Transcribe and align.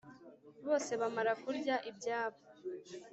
Bose 0.65 0.91
bamara 1.01 1.31
kurya 1.43 1.75
ibyabo, 1.89 2.39